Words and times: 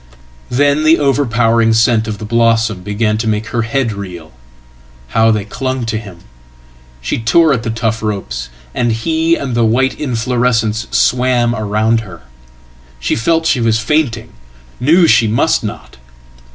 Then 0.49 0.83
the 0.83 0.97
overpowering 0.97 1.73
scent 1.73 2.07
of 2.07 2.17
the 2.17 2.25
blossom 2.25 2.81
began 2.81 3.19
to 3.19 3.27
make 3.27 3.49
her 3.49 3.61
head 3.61 3.93
reel. 3.93 4.31
How 5.09 5.29
they 5.29 5.45
clung 5.45 5.85
to 5.85 5.99
him! 5.99 6.21
She 7.01 7.19
tore 7.19 7.53
at 7.53 7.61
the 7.61 7.69
tough 7.69 8.01
ropes, 8.01 8.49
and 8.73 8.91
he 8.93 9.35
and 9.35 9.53
the 9.53 9.61
whiteinflorescence 9.63 10.87
swam 10.91 11.53
about 11.53 11.99
her. 11.99 12.23
She 12.99 13.15
felt 13.15 13.45
she 13.45 13.59
was 13.61 13.77
fainting, 13.77 14.33
knew 14.79 15.05
she 15.05 15.27
mustnot. 15.27 15.97